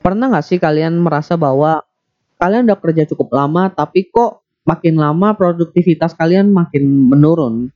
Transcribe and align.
Pernah 0.00 0.32
nggak 0.32 0.46
sih 0.48 0.56
kalian 0.56 0.96
merasa 0.96 1.36
bahwa 1.36 1.84
kalian 2.40 2.64
udah 2.72 2.78
kerja 2.80 3.04
cukup 3.04 3.36
lama 3.36 3.68
tapi 3.68 4.08
kok 4.08 4.40
makin 4.64 4.96
lama 4.96 5.36
produktivitas 5.36 6.16
kalian 6.16 6.48
makin 6.48 7.12
menurun? 7.12 7.68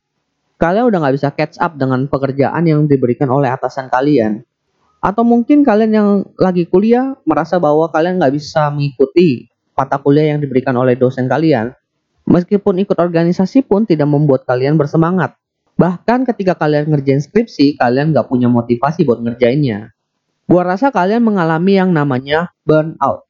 Kalian 0.57 0.89
udah 0.89 0.99
nggak 1.05 1.17
bisa 1.21 1.29
catch 1.37 1.61
up 1.61 1.77
dengan 1.77 2.09
pekerjaan 2.09 2.65
yang 2.65 2.89
diberikan 2.89 3.29
oleh 3.29 3.53
atasan 3.53 3.93
kalian. 3.93 4.41
Atau 5.05 5.21
mungkin 5.21 5.61
kalian 5.61 5.93
yang 5.93 6.09
lagi 6.41 6.65
kuliah 6.65 7.13
merasa 7.29 7.61
bahwa 7.61 7.93
kalian 7.93 8.17
nggak 8.17 8.33
bisa 8.33 8.73
mengikuti 8.73 9.53
mata 9.77 10.01
kuliah 10.01 10.33
yang 10.33 10.41
diberikan 10.41 10.73
oleh 10.81 10.97
dosen 10.97 11.29
kalian. 11.29 11.77
Meskipun 12.25 12.81
ikut 12.81 12.97
organisasi 12.97 13.69
pun 13.69 13.85
tidak 13.85 14.09
membuat 14.09 14.49
kalian 14.49 14.81
bersemangat. 14.81 15.37
Bahkan 15.77 16.25
ketika 16.33 16.57
kalian 16.57 16.89
ngerjain 16.89 17.21
skripsi, 17.21 17.77
kalian 17.77 18.17
nggak 18.17 18.33
punya 18.33 18.49
motivasi 18.49 19.05
buat 19.05 19.21
ngerjainnya. 19.21 19.94
Gua 20.45 20.61
rasa 20.61 20.93
kalian 20.93 21.25
mengalami 21.25 21.81
yang 21.81 21.89
namanya 21.89 22.53
burnout. 22.69 23.25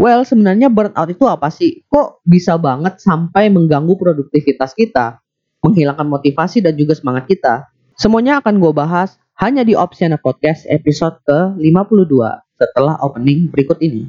Well, 0.00 0.24
sebenarnya 0.24 0.72
burnout 0.72 1.12
itu 1.12 1.24
apa 1.28 1.52
sih? 1.52 1.84
Kok 1.92 2.24
bisa 2.24 2.56
banget 2.56 3.00
sampai 3.04 3.52
mengganggu 3.52 3.96
produktivitas 3.96 4.72
kita, 4.72 5.20
menghilangkan 5.60 6.08
motivasi 6.08 6.64
dan 6.64 6.72
juga 6.76 6.96
semangat 6.96 7.28
kita? 7.28 7.68
Semuanya 7.96 8.40
akan 8.40 8.60
gue 8.60 8.72
bahas 8.72 9.20
hanya 9.40 9.60
di 9.60 9.76
Opsiana 9.76 10.16
Podcast 10.16 10.64
episode 10.68 11.20
ke-52 11.28 12.12
setelah 12.56 12.96
opening 13.04 13.52
berikut 13.52 13.76
ini. 13.84 14.08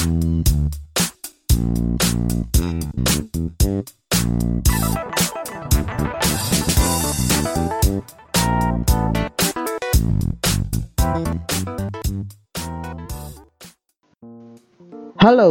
Halo 0.00 0.08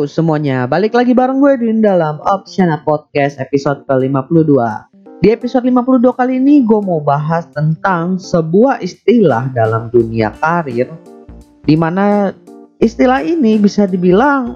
semuanya, 0.09 0.65
balik 0.65 0.97
lagi 0.97 1.13
bareng 1.13 1.37
gue 1.37 1.53
di 1.61 1.69
dalam 1.85 2.17
Opsiana 2.25 2.81
Podcast 2.81 3.37
episode 3.37 3.85
ke-52. 3.85 4.49
Di 5.21 5.29
episode 5.29 5.61
52 5.69 6.09
kali 6.17 6.41
ini 6.41 6.65
gue 6.65 6.81
mau 6.81 6.97
bahas 6.97 7.45
tentang 7.53 8.17
sebuah 8.17 8.81
istilah 8.81 9.53
dalam 9.53 9.93
dunia 9.93 10.33
karir 10.41 10.89
di 11.69 11.77
mana 11.77 12.33
istilah 12.79 13.19
ini 13.21 13.59
bisa 13.59 13.83
dibilang 13.85 14.55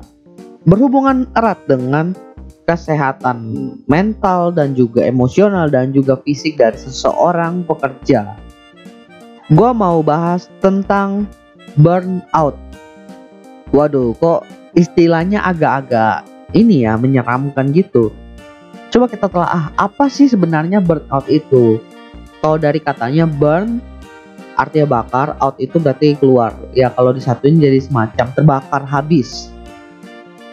berhubungan 0.64 1.28
erat 1.36 1.60
dengan 1.68 2.16
kesehatan 2.64 3.76
mental 3.92 4.56
dan 4.56 4.72
juga 4.72 5.04
emosional 5.04 5.68
dan 5.68 5.92
juga 5.92 6.16
fisik 6.24 6.56
dari 6.56 6.80
seseorang 6.80 7.68
pekerja. 7.68 8.40
Gue 9.52 9.72
mau 9.76 10.00
bahas 10.00 10.48
tentang 10.64 11.28
burnout. 11.76 12.56
Waduh, 13.76 14.16
kok 14.16 14.48
istilahnya 14.80 15.44
agak-agak 15.44 16.24
ini 16.56 16.88
ya 16.88 16.96
menyeramkan 16.96 17.76
gitu. 17.76 18.16
Coba 18.88 19.12
kita 19.12 19.28
telah 19.28 19.50
ah, 19.52 19.66
apa 19.76 20.08
sih 20.08 20.32
sebenarnya 20.32 20.80
burnout 20.80 21.28
itu? 21.28 21.84
Kalau 22.40 22.56
dari 22.56 22.80
katanya 22.80 23.28
burn 23.28 23.84
artinya 24.56 25.02
bakar, 25.02 25.38
out 25.42 25.58
itu 25.58 25.78
berarti 25.82 26.18
keluar. 26.18 26.54
Ya 26.74 26.94
kalau 26.94 27.14
disatuin 27.14 27.58
jadi 27.62 27.80
semacam 27.82 28.28
terbakar 28.34 28.84
habis. 28.86 29.50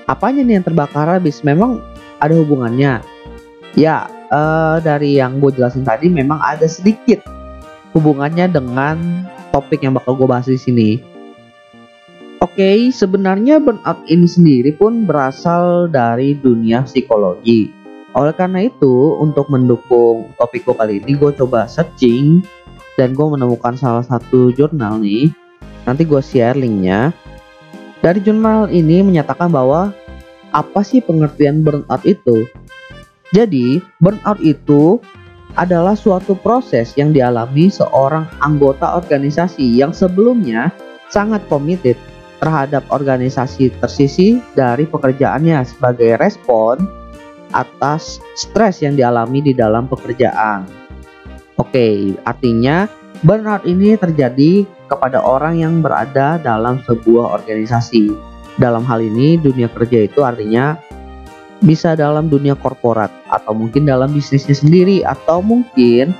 Apanya 0.08 0.42
nih 0.42 0.60
yang 0.60 0.66
terbakar 0.66 1.06
habis? 1.06 1.40
Memang 1.46 1.82
ada 2.18 2.34
hubungannya. 2.36 3.04
Ya 3.78 4.10
uh, 4.30 4.82
dari 4.82 5.18
yang 5.18 5.38
gue 5.38 5.54
jelasin 5.54 5.86
tadi 5.86 6.10
memang 6.10 6.42
ada 6.42 6.66
sedikit 6.66 7.22
hubungannya 7.94 8.50
dengan 8.50 9.26
topik 9.50 9.82
yang 9.82 9.94
bakal 9.94 10.14
gue 10.14 10.26
bahas 10.26 10.46
di 10.46 10.58
sini. 10.58 10.90
Oke, 12.40 12.56
okay, 12.56 12.78
sebenarnya 12.88 13.60
burnout 13.60 14.00
ini 14.08 14.24
sendiri 14.24 14.72
pun 14.72 15.04
berasal 15.04 15.92
dari 15.92 16.32
dunia 16.32 16.88
psikologi. 16.88 17.68
Oleh 18.16 18.32
karena 18.32 18.64
itu, 18.64 19.20
untuk 19.20 19.52
mendukung 19.52 20.32
topik 20.40 20.64
gue 20.64 20.72
kali 20.72 20.94
ini, 21.04 21.20
gue 21.20 21.30
coba 21.36 21.68
searching 21.68 22.40
dan 23.00 23.16
gue 23.16 23.24
menemukan 23.24 23.80
salah 23.80 24.04
satu 24.04 24.52
jurnal 24.52 25.00
nih. 25.00 25.32
Nanti 25.88 26.04
gue 26.04 26.20
share 26.20 26.60
linknya. 26.60 27.16
Dari 28.04 28.20
jurnal 28.20 28.68
ini 28.68 29.00
menyatakan 29.00 29.48
bahwa 29.48 29.96
apa 30.52 30.84
sih 30.84 31.00
pengertian 31.00 31.64
burnout 31.64 32.04
itu? 32.04 32.44
Jadi, 33.32 33.80
burnout 34.04 34.36
itu 34.44 35.00
adalah 35.56 35.96
suatu 35.96 36.36
proses 36.36 36.92
yang 37.00 37.16
dialami 37.16 37.72
seorang 37.72 38.28
anggota 38.44 39.00
organisasi 39.00 39.80
yang 39.80 39.96
sebelumnya 39.96 40.68
sangat 41.08 41.40
komited 41.48 41.96
terhadap 42.38 42.84
organisasi 42.92 43.72
tersisi 43.80 44.44
dari 44.52 44.84
pekerjaannya 44.84 45.64
sebagai 45.64 46.20
respon 46.20 46.84
atas 47.50 48.22
stres 48.38 48.80
yang 48.84 48.94
dialami 48.94 49.42
di 49.42 49.52
dalam 49.52 49.90
pekerjaan. 49.90 50.79
Oke, 51.60 52.16
artinya 52.24 52.88
burnout 53.20 53.68
ini 53.68 53.92
terjadi 53.92 54.64
kepada 54.88 55.20
orang 55.20 55.60
yang 55.60 55.84
berada 55.84 56.40
dalam 56.40 56.80
sebuah 56.88 57.36
organisasi. 57.36 58.16
Dalam 58.56 58.80
hal 58.88 59.04
ini 59.04 59.36
dunia 59.36 59.68
kerja 59.68 60.08
itu 60.08 60.24
artinya 60.24 60.80
bisa 61.60 61.92
dalam 61.92 62.32
dunia 62.32 62.56
korporat 62.56 63.12
atau 63.28 63.52
mungkin 63.52 63.84
dalam 63.84 64.08
bisnisnya 64.16 64.56
sendiri 64.56 65.04
atau 65.04 65.44
mungkin 65.44 66.16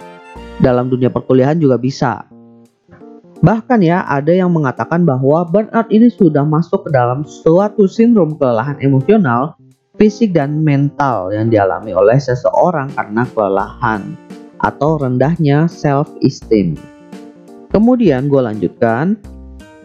dalam 0.61 0.93
dunia 0.93 1.09
perkuliahan 1.09 1.57
juga 1.57 1.81
bisa. 1.81 2.28
Bahkan 3.41 3.81
ya, 3.81 4.05
ada 4.05 4.37
yang 4.37 4.53
mengatakan 4.53 5.09
bahwa 5.09 5.49
burnout 5.49 5.89
ini 5.89 6.12
sudah 6.12 6.45
masuk 6.45 6.84
ke 6.84 6.91
dalam 6.93 7.25
suatu 7.25 7.89
sindrom 7.89 8.37
kelelahan 8.37 8.77
emosional, 8.84 9.57
fisik 9.97 10.37
dan 10.37 10.61
mental 10.61 11.33
yang 11.33 11.49
dialami 11.49 11.97
oleh 11.97 12.21
seseorang 12.21 12.93
karena 12.93 13.25
kelelahan 13.33 14.21
atau 14.60 15.00
rendahnya 15.00 15.66
self-esteem. 15.66 16.76
Kemudian 17.72 18.28
gue 18.28 18.43
lanjutkan, 18.44 19.16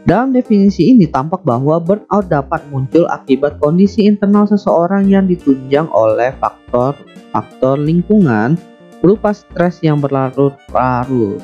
dalam 0.05 0.35
definisi 0.35 0.93
ini 0.93 1.09
tampak 1.09 1.41
bahwa 1.41 1.81
burnout 1.81 2.29
dapat 2.29 2.61
muncul 2.69 3.09
akibat 3.09 3.57
kondisi 3.57 4.05
internal 4.05 4.45
seseorang 4.45 5.09
yang 5.09 5.25
ditunjang 5.25 5.89
oleh 5.89 6.29
faktor-faktor 6.37 7.81
lingkungan 7.81 8.59
berupa 9.01 9.33
stres 9.33 9.81
yang 9.81 9.97
berlarut-larut. 9.97 11.41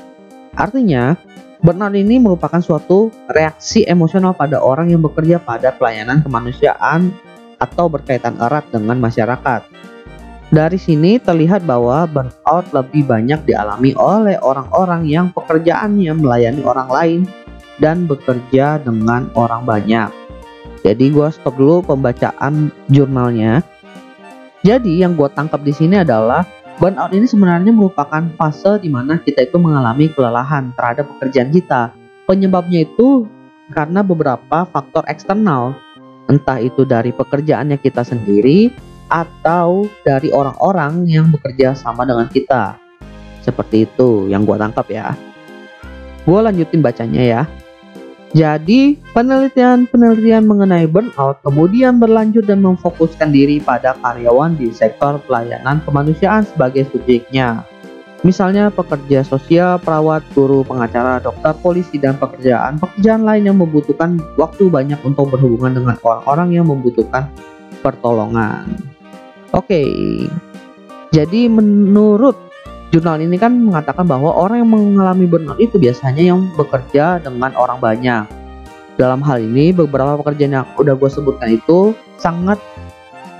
Artinya, 0.54 1.16
Burnout 1.62 1.94
ini 1.94 2.18
merupakan 2.18 2.58
suatu 2.58 3.14
reaksi 3.30 3.86
emosional 3.86 4.34
pada 4.34 4.58
orang 4.58 4.90
yang 4.90 5.06
bekerja 5.06 5.38
pada 5.38 5.70
pelayanan 5.70 6.26
kemanusiaan 6.26 7.14
atau 7.62 7.86
berkaitan 7.86 8.34
erat 8.42 8.66
dengan 8.74 8.98
masyarakat. 8.98 9.62
Dari 10.52 10.76
sini 10.76 11.16
terlihat 11.16 11.64
bahwa 11.64 12.04
burnout 12.12 12.68
lebih 12.76 13.08
banyak 13.08 13.40
dialami 13.48 13.96
oleh 13.96 14.36
orang-orang 14.44 15.08
yang 15.08 15.32
pekerjaannya 15.32 16.12
melayani 16.12 16.62
orang 16.68 16.90
lain 16.92 17.22
dan 17.80 18.04
bekerja 18.04 18.84
dengan 18.84 19.32
orang 19.40 19.64
banyak. 19.64 20.12
Jadi 20.84 21.08
gue 21.08 21.28
stop 21.32 21.56
dulu 21.56 21.80
pembacaan 21.88 22.68
jurnalnya. 22.92 23.64
Jadi 24.60 25.00
yang 25.00 25.16
gue 25.16 25.32
tangkap 25.32 25.64
di 25.64 25.72
sini 25.72 26.04
adalah 26.04 26.44
Burnout 26.82 27.14
ini 27.14 27.30
sebenarnya 27.30 27.70
merupakan 27.70 28.26
fase 28.42 28.82
di 28.82 28.90
mana 28.90 29.22
kita 29.22 29.46
itu 29.46 29.62
mengalami 29.62 30.10
kelelahan 30.10 30.74
terhadap 30.74 31.06
pekerjaan 31.14 31.54
kita. 31.54 31.94
Penyebabnya 32.26 32.90
itu 32.90 33.30
karena 33.70 34.02
beberapa 34.02 34.66
faktor 34.66 35.06
eksternal, 35.06 35.78
entah 36.26 36.58
itu 36.58 36.82
dari 36.82 37.14
pekerjaannya 37.14 37.78
kita 37.78 38.02
sendiri 38.02 38.74
atau 39.12 39.92
dari 40.08 40.32
orang-orang 40.32 41.04
yang 41.04 41.28
bekerja 41.28 41.76
sama 41.76 42.08
dengan 42.08 42.32
kita. 42.32 42.80
Seperti 43.44 43.84
itu 43.84 44.32
yang 44.32 44.48
gue 44.48 44.56
tangkap 44.56 44.88
ya. 44.88 45.12
Gue 46.24 46.40
lanjutin 46.40 46.80
bacanya 46.80 47.22
ya. 47.22 47.42
Jadi, 48.32 48.96
penelitian-penelitian 49.12 50.48
mengenai 50.48 50.88
burnout 50.88 51.44
kemudian 51.44 52.00
berlanjut 52.00 52.48
dan 52.48 52.64
memfokuskan 52.64 53.28
diri 53.28 53.60
pada 53.60 53.92
karyawan 54.00 54.56
di 54.56 54.72
sektor 54.72 55.20
pelayanan 55.28 55.84
kemanusiaan 55.84 56.48
sebagai 56.48 56.88
subjeknya. 56.96 57.68
Misalnya 58.24 58.72
pekerja 58.72 59.28
sosial, 59.28 59.82
perawat, 59.84 60.24
guru, 60.32 60.64
pengacara, 60.64 61.20
dokter, 61.20 61.52
polisi, 61.60 62.00
dan 62.00 62.16
pekerjaan-pekerjaan 62.16 63.26
lain 63.26 63.50
yang 63.52 63.58
membutuhkan 63.60 64.16
waktu 64.40 64.70
banyak 64.70 65.02
untuk 65.04 65.34
berhubungan 65.34 65.84
dengan 65.84 65.98
orang-orang 66.00 66.56
yang 66.56 66.70
membutuhkan 66.70 67.28
pertolongan. 67.82 68.91
Oke, 69.52 69.84
jadi 71.12 71.52
menurut 71.52 72.52
Jurnal 72.92 73.24
ini 73.24 73.40
kan 73.40 73.56
mengatakan 73.56 74.04
bahwa 74.04 74.36
orang 74.36 74.68
yang 74.68 74.72
mengalami 74.76 75.24
burnout 75.24 75.56
itu 75.64 75.80
biasanya 75.80 76.36
yang 76.36 76.52
bekerja 76.60 77.24
dengan 77.24 77.56
orang 77.56 77.80
banyak. 77.80 78.28
Dalam 79.00 79.24
hal 79.24 79.40
ini, 79.40 79.72
beberapa 79.72 80.20
pekerjaan 80.20 80.60
yang 80.60 80.68
udah 80.76 81.00
gue 81.00 81.08
sebutkan 81.08 81.56
itu 81.56 81.96
sangat 82.20 82.60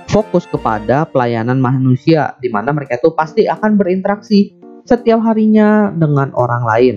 fokus 0.08 0.48
kepada 0.48 1.04
pelayanan 1.04 1.60
manusia 1.60 2.32
di 2.40 2.48
mana 2.48 2.72
mereka 2.72 2.96
itu 2.96 3.12
pasti 3.12 3.44
akan 3.44 3.76
berinteraksi 3.76 4.56
setiap 4.88 5.20
harinya 5.20 5.92
dengan 5.92 6.32
orang 6.32 6.64
lain. 6.64 6.96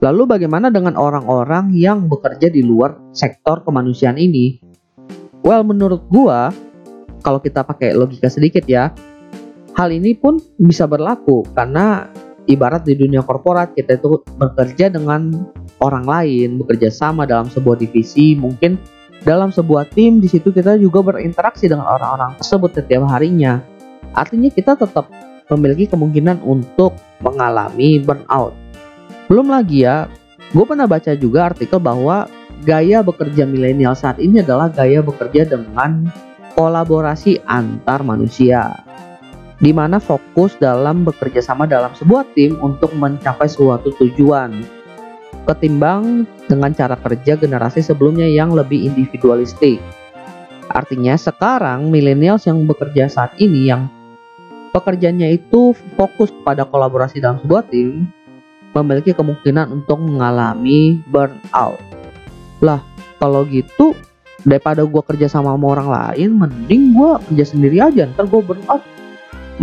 Lalu 0.00 0.24
bagaimana 0.24 0.72
dengan 0.72 0.96
orang-orang 0.96 1.76
yang 1.76 2.08
bekerja 2.08 2.48
di 2.48 2.64
luar 2.64 2.96
sektor 3.12 3.60
kemanusiaan 3.60 4.16
ini? 4.16 4.56
Well, 5.44 5.68
menurut 5.68 6.08
gua 6.08 6.48
kalau 7.22 7.38
kita 7.38 7.62
pakai 7.62 7.94
logika 7.94 8.26
sedikit 8.26 8.66
ya, 8.66 8.90
hal 9.78 9.88
ini 9.94 10.12
pun 10.18 10.42
bisa 10.58 10.84
berlaku 10.84 11.46
karena 11.54 12.10
ibarat 12.50 12.82
di 12.82 12.98
dunia 12.98 13.22
korporat 13.22 13.72
kita 13.78 13.96
itu 13.96 14.20
bekerja 14.36 14.90
dengan 14.90 15.30
orang 15.78 16.04
lain, 16.04 16.58
bekerja 16.62 16.90
sama 16.90 17.24
dalam 17.24 17.46
sebuah 17.46 17.78
divisi, 17.78 18.34
mungkin 18.34 18.76
dalam 19.22 19.54
sebuah 19.54 19.94
tim 19.94 20.18
di 20.18 20.26
situ 20.26 20.50
kita 20.50 20.74
juga 20.82 21.14
berinteraksi 21.14 21.70
dengan 21.70 21.86
orang-orang 21.86 22.34
tersebut 22.42 22.74
setiap 22.74 23.06
harinya. 23.06 23.62
Artinya 24.12 24.50
kita 24.50 24.74
tetap 24.74 25.06
memiliki 25.48 25.86
kemungkinan 25.86 26.42
untuk 26.42 26.98
mengalami 27.22 28.02
burnout. 28.02 28.52
Belum 29.30 29.46
lagi 29.46 29.86
ya, 29.86 30.10
gue 30.50 30.64
pernah 30.66 30.90
baca 30.90 31.14
juga 31.14 31.54
artikel 31.54 31.78
bahwa 31.78 32.26
gaya 32.66 33.00
bekerja 33.00 33.46
milenial 33.46 33.94
saat 33.94 34.18
ini 34.18 34.42
adalah 34.42 34.68
gaya 34.70 35.00
bekerja 35.00 35.46
dengan 35.46 36.10
kolaborasi 36.54 37.40
antar 37.48 38.04
manusia 38.04 38.82
di 39.62 39.70
mana 39.70 40.02
fokus 40.02 40.58
dalam 40.58 41.06
bekerja 41.06 41.38
sama 41.38 41.70
dalam 41.70 41.94
sebuah 41.94 42.26
tim 42.34 42.58
untuk 42.58 42.90
mencapai 42.98 43.46
suatu 43.46 43.94
tujuan 43.94 44.82
ketimbang 45.46 46.26
dengan 46.46 46.70
cara 46.74 46.94
kerja 46.98 47.34
generasi 47.38 47.82
sebelumnya 47.82 48.26
yang 48.26 48.54
lebih 48.54 48.78
individualistik. 48.86 49.82
Artinya 50.70 51.18
sekarang 51.18 51.90
millennials 51.90 52.46
yang 52.46 52.62
bekerja 52.66 53.10
saat 53.10 53.34
ini 53.42 53.70
yang 53.70 53.90
pekerjaannya 54.70 55.36
itu 55.36 55.74
fokus 55.98 56.30
pada 56.46 56.64
kolaborasi 56.66 57.18
dalam 57.18 57.42
sebuah 57.42 57.66
tim 57.68 58.06
memiliki 58.72 59.12
kemungkinan 59.12 59.68
untuk 59.68 60.00
mengalami 60.00 61.02
burnout. 61.10 61.78
Lah, 62.64 62.80
kalau 63.20 63.44
gitu 63.44 63.92
daripada 64.42 64.82
gue 64.86 65.02
kerja 65.06 65.26
sama 65.30 65.54
sama 65.54 65.66
orang 65.78 65.88
lain, 65.88 66.30
mending 66.38 66.94
gue 66.94 67.10
kerja 67.30 67.44
sendiri 67.46 67.78
aja. 67.82 68.08
Ntar 68.10 68.26
gue 68.26 68.40
burnout, 68.42 68.82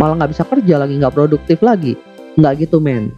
malah 0.00 0.14
nggak 0.20 0.32
bisa 0.32 0.44
kerja 0.48 0.74
lagi, 0.80 0.96
nggak 1.00 1.14
produktif 1.14 1.58
lagi. 1.60 1.96
Nggak 2.38 2.68
gitu 2.68 2.78
men 2.78 3.10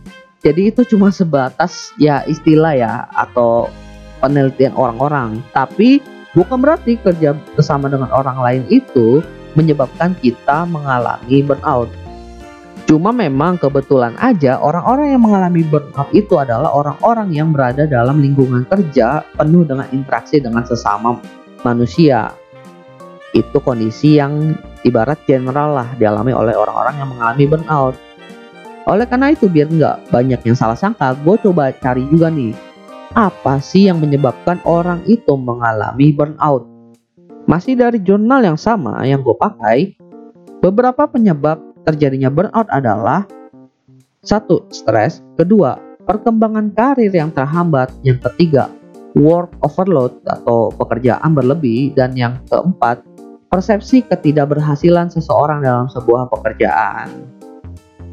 jadi 0.42 0.74
itu 0.74 0.82
cuma 0.84 1.14
sebatas 1.14 1.94
ya 1.96 2.26
istilah 2.26 2.74
ya 2.74 2.92
atau 3.14 3.70
penelitian 4.18 4.74
orang-orang 4.74 5.38
tapi 5.54 6.02
bukan 6.34 6.58
berarti 6.58 6.98
kerja 6.98 7.32
bersama 7.54 7.86
dengan 7.86 8.10
orang 8.10 8.38
lain 8.42 8.62
itu 8.68 9.22
menyebabkan 9.54 10.18
kita 10.18 10.66
mengalami 10.66 11.46
burnout 11.46 11.88
cuma 12.90 13.14
memang 13.14 13.56
kebetulan 13.56 14.18
aja 14.18 14.58
orang-orang 14.58 15.14
yang 15.14 15.22
mengalami 15.22 15.62
burnout 15.62 16.10
itu 16.10 16.34
adalah 16.42 16.74
orang-orang 16.74 17.30
yang 17.30 17.54
berada 17.54 17.86
dalam 17.86 18.18
lingkungan 18.18 18.66
kerja 18.66 19.22
penuh 19.38 19.62
dengan 19.62 19.86
interaksi 19.94 20.42
dengan 20.42 20.66
sesama 20.66 21.22
manusia 21.64 22.34
itu 23.32 23.58
kondisi 23.64 24.20
yang 24.20 24.54
ibarat 24.84 25.18
general 25.24 25.72
lah 25.72 25.88
dialami 25.96 26.36
oleh 26.36 26.52
orang-orang 26.52 26.94
yang 27.00 27.08
mengalami 27.08 27.44
burnout 27.48 27.96
oleh 28.82 29.06
karena 29.06 29.30
itu 29.30 29.46
biar 29.46 29.70
nggak 29.70 30.10
banyak 30.10 30.40
yang 30.42 30.58
salah 30.58 30.74
sangka, 30.74 31.14
gue 31.22 31.38
coba 31.38 31.70
cari 31.70 32.02
juga 32.10 32.26
nih, 32.34 32.50
apa 33.14 33.62
sih 33.62 33.86
yang 33.86 34.02
menyebabkan 34.02 34.58
orang 34.66 35.06
itu 35.06 35.38
mengalami 35.38 36.10
burnout? 36.10 36.66
Masih 37.46 37.78
dari 37.78 38.02
jurnal 38.02 38.42
yang 38.42 38.58
sama 38.58 39.06
yang 39.06 39.22
gue 39.22 39.38
pakai, 39.38 39.94
beberapa 40.58 41.06
penyebab 41.06 41.62
terjadinya 41.86 42.26
burnout 42.26 42.66
adalah 42.74 43.22
satu, 44.26 44.66
stres, 44.74 45.22
kedua, 45.38 45.78
perkembangan 46.02 46.74
karir 46.74 47.14
yang 47.14 47.30
terhambat, 47.30 47.94
yang 48.02 48.18
ketiga, 48.18 48.66
work 49.18 49.52
overload 49.60 50.20
atau 50.24 50.72
pekerjaan 50.72 51.36
berlebih, 51.36 51.92
dan 51.92 52.16
yang 52.16 52.40
keempat, 52.48 53.04
persepsi 53.52 54.00
ketidakberhasilan 54.08 55.12
seseorang 55.12 55.60
dalam 55.60 55.86
sebuah 55.92 56.32
pekerjaan. 56.32 57.12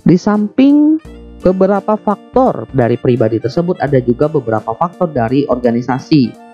Di 0.03 0.19
samping 0.19 0.99
beberapa 1.39 1.95
faktor 1.95 2.67
dari 2.75 2.99
pribadi 2.99 3.39
tersebut 3.39 3.79
ada 3.79 4.03
juga 4.03 4.27
beberapa 4.27 4.75
faktor 4.75 5.11
dari 5.11 5.47
organisasi. 5.47 6.51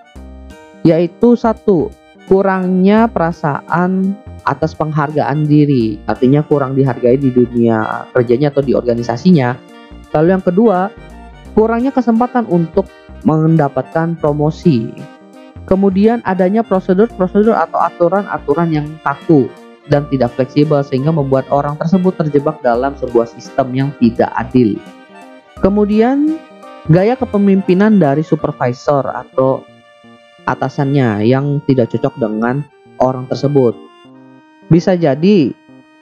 Yaitu 0.85 1.33
satu, 1.33 1.89
kurangnya 2.29 3.09
perasaan 3.09 4.13
atas 4.45 4.77
penghargaan 4.77 5.49
diri, 5.49 5.97
artinya 6.05 6.45
kurang 6.45 6.77
dihargai 6.77 7.17
di 7.17 7.33
dunia 7.33 8.05
kerjanya 8.13 8.53
atau 8.53 8.61
di 8.61 8.77
organisasinya. 8.77 9.57
Lalu 10.13 10.27
yang 10.29 10.45
kedua, 10.45 10.93
kurangnya 11.57 11.89
kesempatan 11.89 12.45
untuk 12.45 12.85
mendapatkan 13.25 14.15
promosi. 14.15 14.93
Kemudian 15.65 16.21
adanya 16.23 16.61
prosedur-prosedur 16.61 17.57
atau 17.57 17.81
aturan-aturan 17.81 18.69
yang 18.69 18.87
kaku 19.01 19.49
dan 19.89 20.05
tidak 20.13 20.33
fleksibel 20.37 20.81
sehingga 20.85 21.09
membuat 21.09 21.49
orang 21.49 21.73
tersebut 21.81 22.13
terjebak 22.21 22.61
dalam 22.61 22.93
sebuah 22.97 23.25
sistem 23.33 23.73
yang 23.73 23.89
tidak 23.97 24.29
adil. 24.37 24.77
Kemudian 25.57 26.37
gaya 26.85 27.17
kepemimpinan 27.17 27.97
dari 27.97 28.21
supervisor 28.21 29.09
atau 29.09 29.65
atasannya 30.45 31.25
yang 31.25 31.57
tidak 31.65 31.89
cocok 31.97 32.13
dengan 32.21 32.61
orang 33.01 33.25
tersebut. 33.25 33.73
Bisa 34.69 34.93
jadi 34.93 35.53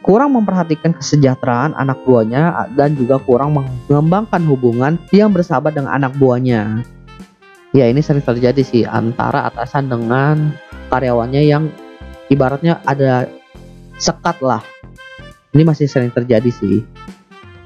kurang 0.04 0.36
memperhatikan 0.36 0.92
kesejahteraan 0.92 1.72
anak 1.80 2.04
buahnya 2.04 2.76
dan 2.76 3.00
juga 3.00 3.19
kurang 3.24 3.56
mengembangkan 3.56 4.44
hubungan 4.44 5.00
yang 5.16 5.31
bersahabat 5.31 5.80
dengan 5.80 5.96
anak 5.96 6.12
buahnya. 6.19 6.84
Ya 7.74 7.90
ini 7.90 8.06
sering 8.06 8.22
terjadi 8.22 8.62
sih 8.62 8.86
antara 8.86 9.50
atasan 9.50 9.90
dengan 9.90 10.54
karyawannya 10.94 11.42
yang 11.42 11.74
ibaratnya 12.30 12.78
ada 12.86 13.25
sekat 13.98 14.38
lah. 14.46 14.62
Ini 15.58 15.66
masih 15.66 15.90
sering 15.90 16.14
terjadi 16.14 16.54
sih. 16.54 16.86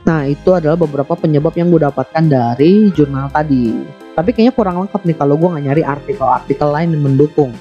Nah 0.08 0.24
itu 0.24 0.56
adalah 0.56 0.80
beberapa 0.80 1.12
penyebab 1.20 1.52
yang 1.60 1.68
gue 1.68 1.84
dapatkan 1.84 2.24
dari 2.24 2.88
jurnal 2.96 3.28
tadi. 3.28 3.76
Tapi 4.16 4.32
kayaknya 4.32 4.56
kurang 4.56 4.80
lengkap 4.80 5.04
nih 5.04 5.18
kalau 5.20 5.36
gue 5.36 5.52
nggak 5.52 5.66
nyari 5.68 5.84
artikel-artikel 5.84 6.68
lain 6.72 6.96
yang 6.96 7.04
mendukung. 7.04 7.52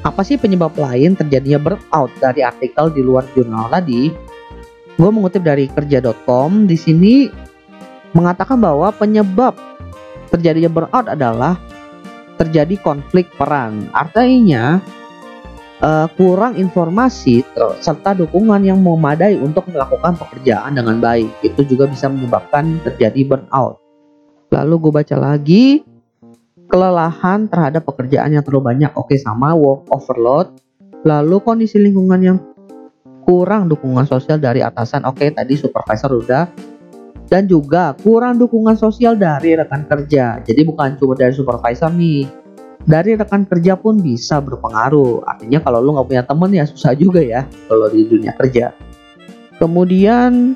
Apa 0.00 0.24
sih 0.24 0.40
penyebab 0.40 0.72
lain 0.74 1.14
terjadinya 1.14 1.60
burnout 1.60 2.10
dari 2.16 2.40
artikel 2.40 2.88
di 2.96 3.04
luar 3.04 3.28
jurnal 3.36 3.68
tadi? 3.68 4.08
Gue 4.96 5.10
mengutip 5.12 5.44
dari 5.44 5.68
kerja.com 5.68 6.64
di 6.64 6.80
sini 6.80 7.14
mengatakan 8.16 8.56
bahwa 8.56 8.88
penyebab 8.92 9.71
terjadinya 10.32 10.72
burnout 10.72 11.06
adalah 11.12 11.60
terjadi 12.40 12.80
konflik 12.80 13.28
peran. 13.36 13.92
Artinya 13.92 14.80
uh, 15.84 16.08
kurang 16.16 16.56
informasi 16.56 17.44
serta 17.84 18.16
dukungan 18.16 18.64
yang 18.64 18.80
memadai 18.80 19.36
untuk 19.36 19.68
melakukan 19.68 20.16
pekerjaan 20.16 20.72
dengan 20.72 20.98
baik. 20.98 21.28
Itu 21.44 21.62
juga 21.68 21.86
bisa 21.86 22.08
menyebabkan 22.08 22.80
terjadi 22.82 23.28
burnout. 23.28 23.76
Lalu 24.48 24.74
gue 24.88 24.92
baca 25.04 25.16
lagi 25.20 25.64
kelelahan 26.72 27.52
terhadap 27.52 27.84
pekerjaan 27.84 28.32
yang 28.32 28.40
terlalu 28.40 28.72
banyak. 28.72 28.90
Oke, 28.96 29.20
sama 29.20 29.52
work 29.52 29.92
overload. 29.92 30.56
Lalu 31.04 31.36
kondisi 31.44 31.76
lingkungan 31.76 32.20
yang 32.24 32.38
kurang 33.28 33.68
dukungan 33.68 34.08
sosial 34.08 34.40
dari 34.40 34.64
atasan. 34.64 35.04
Oke, 35.04 35.28
tadi 35.30 35.54
supervisor 35.54 36.10
udah 36.16 36.71
dan 37.32 37.48
juga 37.48 37.96
kurang 38.04 38.36
dukungan 38.36 38.76
sosial 38.76 39.16
dari 39.16 39.56
rekan 39.56 39.88
kerja. 39.88 40.44
Jadi 40.44 40.68
bukan 40.68 41.00
cuma 41.00 41.16
dari 41.16 41.32
supervisor 41.32 41.88
nih, 41.88 42.28
dari 42.84 43.16
rekan 43.16 43.48
kerja 43.48 43.72
pun 43.80 44.04
bisa 44.04 44.36
berpengaruh. 44.44 45.24
Artinya 45.24 45.64
kalau 45.64 45.80
lu 45.80 45.96
nggak 45.96 46.08
punya 46.12 46.24
temen 46.28 46.52
ya 46.52 46.68
susah 46.68 46.92
juga 46.92 47.24
ya 47.24 47.48
kalau 47.72 47.88
di 47.88 48.04
dunia 48.04 48.36
kerja. 48.36 48.76
Kemudian 49.56 50.52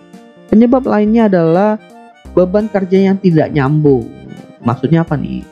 penyebab 0.52 0.84
lainnya 0.84 1.32
adalah 1.32 1.80
beban 2.36 2.68
kerja 2.68 3.08
yang 3.08 3.16
tidak 3.24 3.56
nyambung. 3.56 4.12
Maksudnya 4.60 5.00
apa 5.00 5.16
nih? 5.16 5.48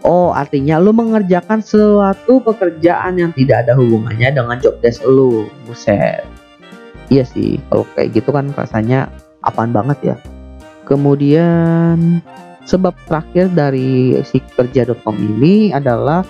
Oh, 0.00 0.32
artinya 0.32 0.80
lu 0.80 0.96
mengerjakan 0.96 1.60
suatu 1.60 2.40
pekerjaan 2.40 3.20
yang 3.20 3.36
tidak 3.36 3.68
ada 3.68 3.76
hubungannya 3.76 4.32
dengan 4.32 4.56
job 4.64 4.80
desk 4.80 5.04
lu. 5.04 5.44
Buset. 5.68 6.24
Iya 7.12 7.24
sih, 7.28 7.60
kalau 7.68 7.84
kayak 7.92 8.16
gitu 8.16 8.32
kan 8.32 8.48
rasanya 8.56 9.12
apaan 9.44 9.72
banget 9.76 9.98
ya. 10.00 10.16
Kemudian 10.84 12.20
Sebab 12.64 12.96
terakhir 13.04 13.52
dari 13.52 14.16
si 14.24 14.40
kerja.com 14.40 15.16
ini 15.20 15.68
adalah 15.68 16.24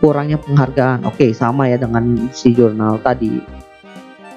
kurangnya 0.00 0.40
penghargaan. 0.40 1.04
Oke, 1.04 1.28
okay, 1.28 1.30
sama 1.36 1.68
ya 1.68 1.76
dengan 1.76 2.32
si 2.32 2.56
jurnal 2.56 2.96
tadi. 3.04 3.36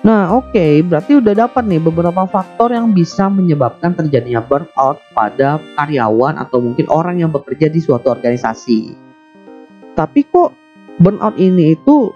Nah, 0.04 0.32
oke, 0.36 0.52
okay, 0.56 0.80
berarti 0.84 1.20
udah 1.20 1.48
dapat 1.48 1.64
nih 1.68 1.80
beberapa 1.80 2.24
faktor 2.28 2.72
yang 2.72 2.92
bisa 2.92 3.28
menyebabkan 3.28 3.96
terjadinya 3.96 4.44
burnout 4.44 5.00
pada 5.12 5.60
karyawan 5.76 6.40
atau 6.40 6.60
mungkin 6.60 6.88
orang 6.92 7.20
yang 7.24 7.32
bekerja 7.32 7.72
di 7.72 7.84
suatu 7.84 8.12
organisasi. 8.12 8.96
Tapi 9.96 10.20
kok 10.28 10.56
burnout 11.00 11.36
ini 11.40 11.76
itu 11.76 12.12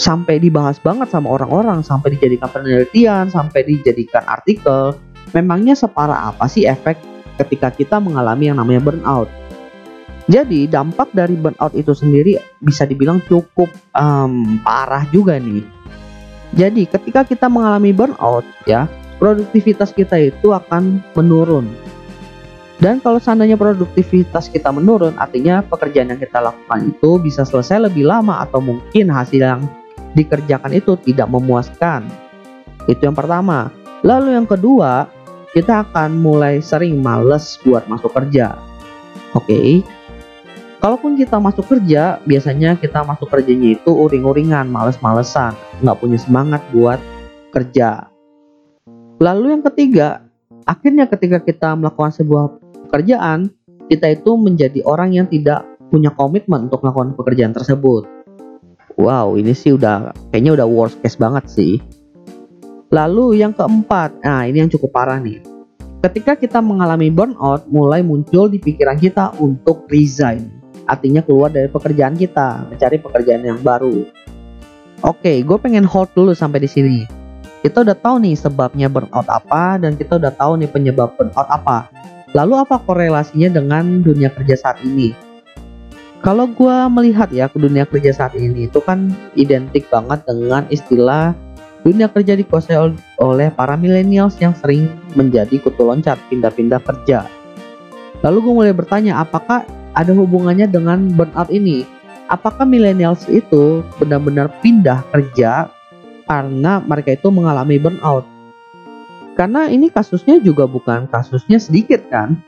sampai 0.00 0.40
dibahas 0.40 0.80
banget 0.80 1.12
sama 1.12 1.32
orang-orang, 1.32 1.84
sampai 1.84 2.16
dijadikan 2.16 2.48
penelitian, 2.48 3.28
sampai 3.28 3.64
dijadikan 3.68 4.24
artikel. 4.28 4.96
Memangnya 5.32 5.72
separah 5.76 6.32
apa 6.32 6.48
sih 6.48 6.68
efek 6.68 7.00
ketika 7.40 7.72
kita 7.72 7.96
mengalami 7.98 8.52
yang 8.52 8.60
namanya 8.60 8.80
burnout? 8.84 9.28
Jadi 10.30 10.70
dampak 10.70 11.10
dari 11.10 11.34
burnout 11.34 11.74
itu 11.74 11.92
sendiri 11.92 12.38
bisa 12.62 12.86
dibilang 12.86 13.18
cukup 13.26 13.68
um, 13.96 14.60
parah 14.62 15.08
juga 15.10 15.40
nih. 15.40 15.64
Jadi 16.52 16.84
ketika 16.84 17.24
kita 17.24 17.48
mengalami 17.48 17.90
burnout 17.96 18.44
ya, 18.68 18.86
produktivitas 19.16 19.90
kita 19.96 20.20
itu 20.20 20.52
akan 20.52 21.00
menurun 21.16 21.66
dan 22.82 22.98
kalau 22.98 23.22
seandainya 23.22 23.54
produktivitas 23.54 24.50
kita 24.50 24.74
menurun, 24.74 25.14
artinya 25.14 25.62
pekerjaan 25.62 26.10
yang 26.10 26.18
kita 26.18 26.42
lakukan 26.42 26.90
itu 26.90 27.10
bisa 27.22 27.46
selesai 27.46 27.86
lebih 27.86 28.10
lama 28.10 28.42
atau 28.42 28.58
mungkin 28.58 29.06
hasil 29.06 29.38
yang 29.38 29.62
dikerjakan 30.18 30.74
itu 30.74 30.98
tidak 31.06 31.30
memuaskan. 31.30 32.10
Itu 32.90 33.06
yang 33.06 33.14
pertama. 33.14 33.70
Lalu 34.02 34.34
yang 34.34 34.50
kedua, 34.50 35.06
kita 35.52 35.84
akan 35.84 36.16
mulai 36.16 36.64
sering 36.64 37.04
males 37.04 37.60
buat 37.60 37.84
masuk 37.84 38.12
kerja. 38.16 38.56
Oke. 39.36 39.48
Okay? 39.48 39.68
Kalaupun 40.82 41.14
kita 41.14 41.38
masuk 41.38 41.62
kerja, 41.70 42.18
biasanya 42.26 42.74
kita 42.74 43.06
masuk 43.06 43.30
kerjanya 43.30 43.78
itu 43.78 43.86
uring-uringan, 43.94 44.66
males-malesan, 44.66 45.54
nggak 45.78 45.98
punya 46.02 46.18
semangat 46.18 46.58
buat 46.74 46.98
kerja. 47.54 48.10
Lalu 49.22 49.54
yang 49.54 49.62
ketiga, 49.62 50.26
akhirnya 50.66 51.06
ketika 51.06 51.38
kita 51.38 51.78
melakukan 51.78 52.10
sebuah 52.10 52.58
pekerjaan, 52.88 53.54
kita 53.86 54.10
itu 54.10 54.34
menjadi 54.34 54.82
orang 54.82 55.14
yang 55.14 55.30
tidak 55.30 55.62
punya 55.86 56.10
komitmen 56.10 56.66
untuk 56.66 56.82
melakukan 56.82 57.14
pekerjaan 57.14 57.54
tersebut. 57.54 58.02
Wow, 58.98 59.38
ini 59.38 59.54
sih 59.54 59.78
udah 59.78 60.10
kayaknya 60.34 60.58
udah 60.58 60.66
worst 60.66 60.98
case 60.98 61.14
banget 61.14 61.46
sih. 61.46 61.78
Lalu 62.92 63.40
yang 63.40 63.56
keempat, 63.56 64.20
nah 64.20 64.44
ini 64.44 64.60
yang 64.60 64.68
cukup 64.68 64.92
parah 64.92 65.16
nih. 65.16 65.40
Ketika 66.04 66.36
kita 66.36 66.60
mengalami 66.60 67.08
burnout, 67.08 67.64
mulai 67.72 68.04
muncul 68.04 68.52
di 68.52 68.60
pikiran 68.60 69.00
kita 69.00 69.32
untuk 69.40 69.88
resign. 69.88 70.52
Artinya 70.84 71.24
keluar 71.24 71.48
dari 71.48 71.72
pekerjaan 71.72 72.20
kita, 72.20 72.68
mencari 72.68 73.00
pekerjaan 73.00 73.48
yang 73.48 73.64
baru. 73.64 74.04
Oke, 75.08 75.40
gue 75.40 75.56
pengen 75.56 75.88
hold 75.88 76.12
dulu 76.12 76.36
sampai 76.36 76.60
di 76.60 76.68
sini. 76.68 76.98
Kita 77.64 77.80
udah 77.80 77.96
tahu 77.96 78.28
nih 78.28 78.36
sebabnya 78.36 78.92
burnout 78.92 79.24
apa 79.24 79.80
dan 79.80 79.96
kita 79.96 80.20
udah 80.20 80.34
tahu 80.36 80.60
nih 80.60 80.68
penyebab 80.68 81.16
burnout 81.16 81.48
apa. 81.48 81.88
Lalu 82.36 82.60
apa 82.60 82.76
korelasinya 82.76 83.56
dengan 83.56 84.04
dunia 84.04 84.28
kerja 84.36 84.68
saat 84.68 84.84
ini? 84.84 85.16
Kalau 86.20 86.44
gue 86.44 86.76
melihat 86.92 87.32
ya 87.32 87.48
ke 87.48 87.56
dunia 87.56 87.88
kerja 87.88 88.12
saat 88.12 88.36
ini 88.36 88.68
itu 88.68 88.84
kan 88.84 89.16
identik 89.32 89.88
banget 89.88 90.28
dengan 90.28 90.68
istilah 90.68 91.32
dunia 91.82 92.06
kerja 92.06 92.38
dikuasai 92.38 92.78
oleh 93.18 93.48
para 93.50 93.74
millennials 93.74 94.38
yang 94.38 94.54
sering 94.54 94.86
menjadi 95.18 95.58
kutu 95.58 95.82
loncat 95.82 96.18
pindah-pindah 96.30 96.78
kerja. 96.82 97.26
Lalu 98.22 98.38
gue 98.38 98.54
mulai 98.54 98.74
bertanya 98.74 99.18
apakah 99.18 99.66
ada 99.92 100.14
hubungannya 100.14 100.70
dengan 100.70 101.10
burnout 101.12 101.50
ini? 101.50 101.82
Apakah 102.30 102.64
millennials 102.64 103.26
itu 103.28 103.82
benar-benar 103.98 104.48
pindah 104.62 105.04
kerja 105.10 105.68
karena 106.24 106.80
mereka 106.80 107.18
itu 107.18 107.28
mengalami 107.28 107.76
burnout? 107.82 108.24
Karena 109.34 109.66
ini 109.68 109.90
kasusnya 109.90 110.38
juga 110.38 110.70
bukan 110.70 111.10
kasusnya 111.10 111.58
sedikit 111.58 112.06
kan. 112.08 112.38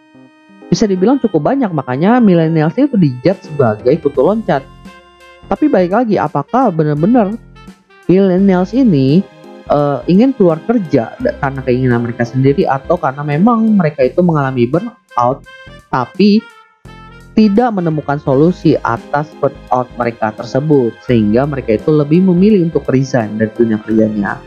Bisa 0.71 0.89
dibilang 0.89 1.21
cukup 1.21 1.53
banyak 1.53 1.69
makanya 1.75 2.23
millennials 2.23 2.79
itu 2.79 2.97
dijat 2.97 3.43
sebagai 3.45 3.93
kutu 4.01 4.25
loncat. 4.25 4.65
Tapi 5.45 5.69
baik 5.69 5.93
lagi 5.93 6.17
apakah 6.17 6.73
benar-benar 6.73 7.37
millennials 8.11 8.77
ini 8.77 9.25
uh, 9.69 10.05
ingin 10.11 10.33
keluar 10.37 10.61
kerja 10.65 11.17
karena 11.21 11.61
keinginan 11.65 12.01
mereka 12.05 12.25
sendiri 12.25 12.69
atau 12.69 12.97
karena 13.01 13.25
memang 13.25 13.65
mereka 13.77 14.05
itu 14.05 14.21
mengalami 14.21 14.69
burnout 14.69 15.45
tapi 15.89 16.43
tidak 17.35 17.75
menemukan 17.75 18.23
solusi 18.23 18.79
atas 18.87 19.31
burnout 19.43 19.91
mereka 19.99 20.31
tersebut 20.35 20.95
sehingga 21.05 21.49
mereka 21.49 21.77
itu 21.81 21.91
lebih 21.91 22.23
memilih 22.23 22.69
untuk 22.71 22.87
resign 22.91 23.41
dari 23.41 23.51
dunia 23.55 23.79
kerjanya 23.83 24.39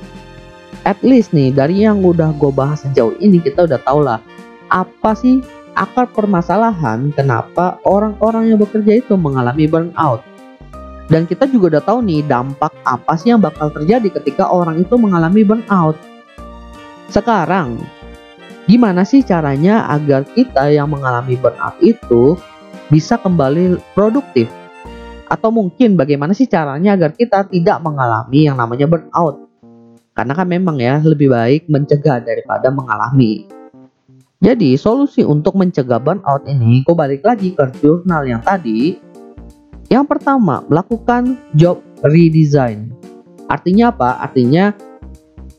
at 0.87 0.99
least 1.03 1.35
nih 1.35 1.51
dari 1.51 1.83
yang 1.83 1.99
udah 2.05 2.31
gue 2.37 2.51
bahas 2.53 2.85
sejauh 2.85 3.15
ini 3.19 3.43
kita 3.43 3.67
udah 3.67 3.79
tau 3.83 3.99
lah 3.99 4.19
apa 4.67 5.11
sih 5.15 5.39
akar 5.77 6.09
permasalahan 6.09 7.13
kenapa 7.13 7.77
orang-orang 7.85 8.49
yang 8.49 8.59
bekerja 8.59 9.05
itu 9.05 9.13
mengalami 9.13 9.69
burnout. 9.69 10.25
Dan 11.07 11.23
kita 11.23 11.47
juga 11.47 11.77
udah 11.77 11.83
tahu 11.83 11.99
nih 12.03 12.21
dampak 12.27 12.75
apa 12.83 13.15
sih 13.15 13.31
yang 13.31 13.39
bakal 13.39 13.71
terjadi 13.71 14.11
ketika 14.19 14.51
orang 14.51 14.83
itu 14.83 14.99
mengalami 14.99 15.47
burnout. 15.47 15.95
Sekarang, 17.07 17.79
gimana 18.67 19.07
sih 19.07 19.23
caranya 19.23 19.87
agar 19.87 20.27
kita 20.27 20.67
yang 20.67 20.91
mengalami 20.91 21.39
burnout 21.39 21.79
itu 21.79 22.35
bisa 22.91 23.15
kembali 23.15 23.79
produktif? 23.95 24.51
Atau 25.31 25.51
mungkin 25.51 25.95
bagaimana 25.95 26.35
sih 26.35 26.47
caranya 26.47 26.99
agar 26.99 27.15
kita 27.15 27.47
tidak 27.47 27.79
mengalami 27.79 28.47
yang 28.51 28.59
namanya 28.59 28.87
burnout? 28.91 29.47
Karena 30.11 30.33
kan 30.35 30.47
memang 30.49 30.75
ya 30.75 30.99
lebih 30.99 31.31
baik 31.31 31.71
mencegah 31.71 32.19
daripada 32.19 32.67
mengalami. 32.67 33.47
Jadi 34.37 34.75
solusi 34.75 35.23
untuk 35.23 35.55
mencegah 35.55 36.03
burnout 36.03 36.43
ini, 36.51 36.83
gue 36.83 36.95
balik 36.95 37.23
lagi 37.23 37.55
ke 37.55 37.63
jurnal 37.79 38.27
yang 38.27 38.43
tadi. 38.43 39.06
Yang 39.87 40.05
pertama, 40.11 40.63
melakukan 40.67 41.39
job 41.55 41.79
redesign. 42.03 42.91
Artinya 43.47 43.95
apa? 43.95 44.19
Artinya 44.19 44.75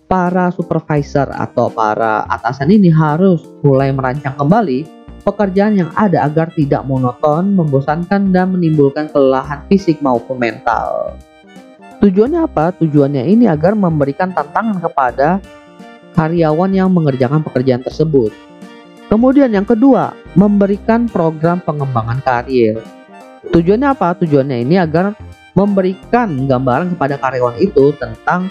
para 0.09 0.53
supervisor 0.53 1.33
atau 1.33 1.73
para 1.73 2.25
atasan 2.29 2.73
ini 2.73 2.93
harus 2.93 3.45
mulai 3.65 3.93
merancang 3.93 4.37
kembali 4.37 4.85
pekerjaan 5.25 5.77
yang 5.77 5.91
ada 5.93 6.25
agar 6.25 6.49
tidak 6.57 6.85
monoton, 6.89 7.53
membosankan, 7.53 8.33
dan 8.33 8.57
menimbulkan 8.57 9.13
kelelahan 9.13 9.61
fisik 9.69 10.01
maupun 10.01 10.41
mental. 10.41 11.17
Tujuannya 12.01 12.49
apa? 12.49 12.73
Tujuannya 12.81 13.29
ini 13.29 13.45
agar 13.45 13.77
memberikan 13.77 14.33
tantangan 14.33 14.81
kepada 14.81 15.41
karyawan 16.17 16.73
yang 16.73 16.89
mengerjakan 16.89 17.45
pekerjaan 17.45 17.85
tersebut. 17.85 18.33
Kemudian 19.09 19.53
yang 19.53 19.65
kedua, 19.65 20.13
memberikan 20.37 21.09
program 21.09 21.61
pengembangan 21.65 22.21
karir. 22.25 22.81
Tujuannya 23.54 23.88
apa? 23.95 24.18
Tujuannya 24.18 24.64
ini 24.66 24.76
agar 24.78 25.14
memberikan 25.54 26.47
gambaran 26.47 26.95
kepada 26.95 27.18
karyawan 27.18 27.59
itu 27.59 27.95
tentang 27.99 28.50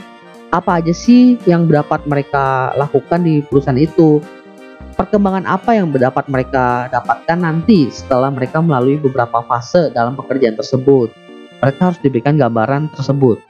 apa 0.51 0.79
aja 0.79 0.95
sih 0.95 1.35
yang 1.43 1.67
dapat 1.67 2.07
mereka 2.07 2.71
lakukan 2.75 3.23
di 3.23 3.43
perusahaan 3.43 3.77
itu. 3.79 4.23
Perkembangan 4.97 5.45
apa 5.45 5.77
yang 5.77 5.93
dapat 5.93 6.25
mereka 6.25 6.89
dapatkan 6.89 7.37
nanti 7.37 7.93
setelah 7.93 8.33
mereka 8.33 8.57
melalui 8.63 8.97
beberapa 8.97 9.45
fase 9.45 9.93
dalam 9.93 10.17
pekerjaan 10.17 10.57
tersebut 10.57 11.13
mereka 11.61 11.89
harus 11.89 11.99
diberikan 12.01 12.37
gambaran 12.37 12.89
tersebut. 12.93 13.41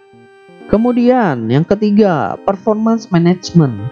Kemudian 0.68 1.48
yang 1.48 1.64
ketiga, 1.64 2.36
performance 2.44 3.08
management. 3.08 3.88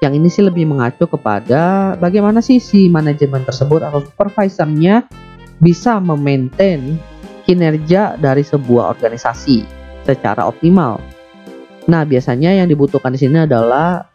Yang 0.00 0.12
ini 0.16 0.28
sih 0.32 0.44
lebih 0.48 0.64
mengacu 0.64 1.04
kepada 1.04 1.92
bagaimana 2.00 2.40
sih 2.40 2.56
si 2.56 2.88
manajemen 2.88 3.44
tersebut 3.44 3.84
atau 3.84 4.00
supervisornya 4.00 5.04
bisa 5.60 6.00
memaintain 6.00 6.98
kinerja 7.44 8.16
dari 8.16 8.42
sebuah 8.42 8.96
organisasi 8.96 9.64
secara 10.08 10.48
optimal. 10.48 10.98
Nah, 11.86 12.02
biasanya 12.04 12.56
yang 12.56 12.68
dibutuhkan 12.68 13.12
di 13.12 13.20
sini 13.20 13.44
adalah 13.44 14.08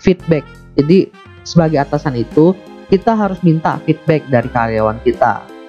feedback. 0.00 0.44
Jadi, 0.74 1.12
sebagai 1.44 1.80
atasan 1.80 2.16
itu, 2.16 2.56
kita 2.88 3.14
harus 3.14 3.38
minta 3.44 3.78
feedback 3.84 4.24
dari 4.32 4.48
karyawan 4.50 4.98
kita 5.04 5.60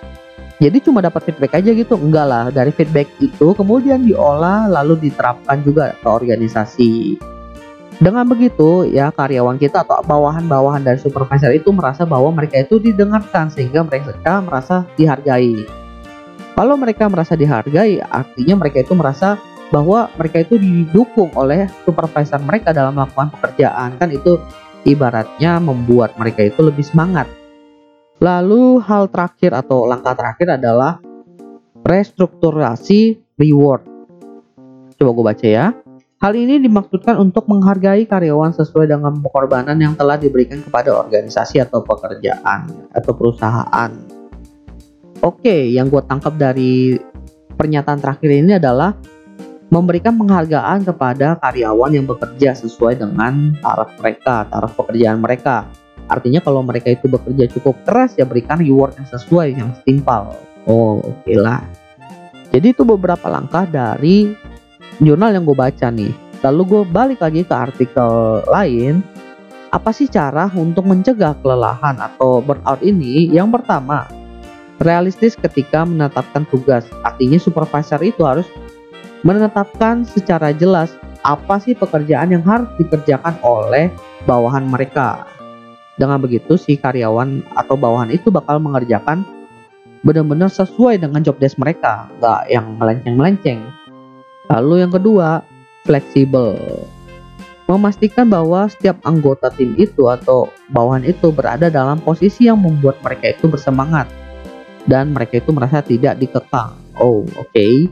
jadi 0.62 0.78
cuma 0.78 1.02
dapat 1.02 1.26
feedback 1.26 1.58
aja 1.58 1.74
gitu 1.74 1.98
enggak 1.98 2.30
lah 2.30 2.54
dari 2.54 2.70
feedback 2.70 3.10
itu 3.18 3.58
kemudian 3.58 4.06
diolah 4.06 4.70
lalu 4.70 5.10
diterapkan 5.10 5.66
juga 5.66 5.98
ke 5.98 6.06
organisasi 6.08 7.18
dengan 8.02 8.26
begitu 8.26 8.90
ya 8.90 9.14
karyawan 9.14 9.62
kita 9.62 9.86
atau 9.86 10.02
bawahan-bawahan 10.02 10.82
dari 10.82 10.98
supervisor 10.98 11.54
itu 11.54 11.70
merasa 11.70 12.02
bahwa 12.02 12.34
mereka 12.34 12.66
itu 12.66 12.82
didengarkan 12.82 13.54
sehingga 13.54 13.86
mereka 13.86 14.42
merasa 14.42 14.90
dihargai 14.98 15.70
kalau 16.58 16.76
mereka 16.76 17.06
merasa 17.06 17.38
dihargai 17.38 18.02
artinya 18.02 18.58
mereka 18.58 18.82
itu 18.82 18.98
merasa 18.98 19.38
bahwa 19.70 20.10
mereka 20.18 20.42
itu 20.42 20.58
didukung 20.58 21.30
oleh 21.38 21.70
supervisor 21.86 22.42
mereka 22.42 22.74
dalam 22.74 22.98
melakukan 22.98 23.30
pekerjaan 23.38 23.96
kan 24.02 24.10
itu 24.10 24.42
ibaratnya 24.84 25.62
membuat 25.62 26.18
mereka 26.18 26.44
itu 26.50 26.60
lebih 26.66 26.84
semangat 26.84 27.30
Lalu 28.22 28.78
hal 28.86 29.10
terakhir 29.10 29.50
atau 29.58 29.90
langkah 29.90 30.14
terakhir 30.14 30.62
adalah 30.62 31.02
restrukturasi 31.82 33.18
reward. 33.34 33.82
Coba 34.94 35.10
gue 35.10 35.26
baca 35.26 35.48
ya. 35.50 35.74
Hal 36.22 36.38
ini 36.38 36.62
dimaksudkan 36.62 37.18
untuk 37.18 37.50
menghargai 37.50 38.06
karyawan 38.06 38.54
sesuai 38.54 38.86
dengan 38.86 39.18
pengorbanan 39.26 39.74
yang 39.82 39.98
telah 39.98 40.22
diberikan 40.22 40.62
kepada 40.62 40.94
organisasi 40.94 41.58
atau 41.58 41.82
pekerjaan 41.82 42.70
atau 42.94 43.12
perusahaan. 43.18 43.90
Oke, 45.26 45.74
yang 45.74 45.90
gue 45.90 45.98
tangkap 46.06 46.38
dari 46.38 46.94
pernyataan 47.58 47.98
terakhir 47.98 48.38
ini 48.38 48.62
adalah 48.62 48.94
memberikan 49.74 50.14
penghargaan 50.14 50.86
kepada 50.86 51.42
karyawan 51.42 51.90
yang 51.90 52.06
bekerja 52.06 52.54
sesuai 52.54 53.02
dengan 53.02 53.58
taraf 53.58 53.90
mereka, 53.98 54.46
taraf 54.46 54.78
pekerjaan 54.78 55.26
mereka. 55.26 55.66
Artinya 56.06 56.38
kalau 56.46 56.62
mereka 56.62 56.94
itu 56.94 57.10
bekerja 57.10 57.50
cukup 57.50 57.82
keras 57.82 58.14
ya 58.14 58.30
berikan 58.30 58.62
reward 58.62 58.94
yang 58.94 59.10
sesuai, 59.10 59.58
yang 59.58 59.74
setimpal. 59.74 60.38
Oh 60.70 61.02
oke 61.02 61.26
okay 61.26 61.34
lah. 61.34 61.66
Jadi 62.54 62.78
itu 62.78 62.86
beberapa 62.86 63.26
langkah 63.26 63.66
dari 63.66 64.51
jurnal 65.02 65.34
yang 65.34 65.44
gue 65.44 65.58
baca 65.58 65.90
nih. 65.90 66.14
Lalu 66.42 66.62
gue 66.66 66.82
balik 66.90 67.20
lagi 67.22 67.42
ke 67.42 67.54
artikel 67.54 68.42
lain. 68.50 69.02
Apa 69.74 69.90
sih 69.96 70.06
cara 70.06 70.52
untuk 70.54 70.84
mencegah 70.84 71.38
kelelahan 71.42 71.98
atau 71.98 72.44
burnout 72.44 72.82
ini? 72.84 73.30
Yang 73.32 73.62
pertama, 73.62 74.10
realistis 74.84 75.38
ketika 75.38 75.86
menetapkan 75.86 76.44
tugas. 76.50 76.84
Artinya 77.06 77.40
supervisor 77.40 78.02
itu 78.04 78.26
harus 78.26 78.46
menetapkan 79.22 80.04
secara 80.04 80.52
jelas 80.52 80.92
apa 81.22 81.62
sih 81.62 81.78
pekerjaan 81.78 82.34
yang 82.34 82.42
harus 82.42 82.68
dikerjakan 82.82 83.38
oleh 83.46 83.94
bawahan 84.26 84.66
mereka. 84.66 85.30
Dengan 85.96 86.18
begitu 86.18 86.58
si 86.58 86.76
karyawan 86.76 87.46
atau 87.54 87.78
bawahan 87.78 88.10
itu 88.10 88.34
bakal 88.34 88.58
mengerjakan 88.58 89.22
benar-benar 90.02 90.50
sesuai 90.50 90.98
dengan 90.98 91.22
job 91.22 91.38
desk 91.38 91.62
mereka, 91.62 92.10
nggak 92.18 92.50
yang 92.50 92.66
melenceng-melenceng. 92.82 93.62
Lalu 94.52 94.84
yang 94.84 94.92
kedua, 94.92 95.48
fleksibel. 95.88 96.60
Memastikan 97.72 98.28
bahwa 98.28 98.68
setiap 98.68 99.00
anggota 99.08 99.48
tim 99.56 99.72
itu 99.80 100.12
atau 100.12 100.52
bawahan 100.76 101.08
itu 101.08 101.32
berada 101.32 101.72
dalam 101.72 102.04
posisi 102.04 102.52
yang 102.52 102.60
membuat 102.60 103.00
mereka 103.00 103.32
itu 103.32 103.48
bersemangat 103.48 104.12
dan 104.92 105.16
mereka 105.16 105.40
itu 105.40 105.56
merasa 105.56 105.80
tidak 105.80 106.20
dikekang. 106.20 106.76
Oh, 107.00 107.24
oke. 107.40 107.48
Okay. 107.48 107.88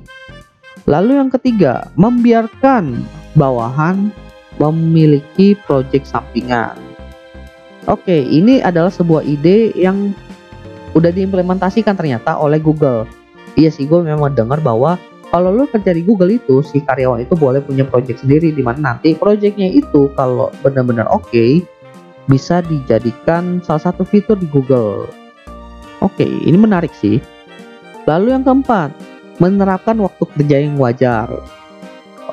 Lalu 0.84 1.16
yang 1.16 1.32
ketiga, 1.32 1.88
membiarkan 1.96 3.08
bawahan 3.39 4.12
memiliki 4.60 5.56
proyek 5.63 6.04
sampingan. 6.04 6.75
Oke, 7.88 8.20
ini 8.20 8.60
adalah 8.60 8.92
sebuah 8.92 9.24
ide 9.24 9.72
yang 9.80 10.12
udah 10.92 11.13
diimplementasikan 11.13 11.96
ternyata 11.96 12.36
oleh 12.36 12.60
Google. 12.60 13.08
Iya 13.56 13.72
sih, 13.72 13.88
gue 13.88 14.04
memang 14.04 14.36
dengar 14.36 14.60
bahwa 14.60 15.00
kalau 15.29 15.53
lo 15.53 15.69
kerja 15.69 15.93
di 15.93 16.01
Google 16.01 16.41
itu 16.41 16.65
si 16.65 16.81
karyawan 16.81 17.21
itu 17.21 17.38
boleh 17.38 17.62
punya 17.62 17.86
proyek 17.86 18.17
sendiri 18.17 18.50
di 18.50 18.65
mana 18.65 18.93
nanti 18.93 19.13
proyeknya 19.13 19.69
itu 19.69 20.09
kalau 20.17 20.50
benar-benar 20.65 21.05
oke 21.09 21.29
okay, 21.29 21.62
bisa 22.29 22.62
dijadikan 22.62 23.62
salah 23.65 23.89
satu 23.89 24.05
fitur 24.05 24.38
di 24.38 24.45
Google. 24.50 25.09
Oke, 26.00 26.24
okay, 26.24 26.31
ini 26.45 26.55
menarik 26.55 26.93
sih. 26.93 27.17
Lalu 28.05 28.31
yang 28.38 28.45
keempat, 28.45 28.93
menerapkan 29.41 29.98
waktu 30.00 30.24
kerja 30.38 30.57
yang 30.62 30.77
wajar. 30.77 31.27